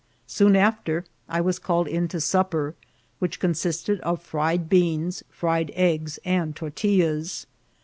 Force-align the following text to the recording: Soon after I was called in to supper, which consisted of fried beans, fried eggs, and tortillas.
Soon 0.25 0.55
after 0.55 1.05
I 1.29 1.41
was 1.41 1.59
called 1.59 1.87
in 1.87 2.07
to 2.07 2.19
supper, 2.19 2.73
which 3.19 3.39
consisted 3.39 3.99
of 3.99 4.19
fried 4.23 4.67
beans, 4.67 5.21
fried 5.29 5.71
eggs, 5.75 6.17
and 6.25 6.55
tortillas. 6.55 7.45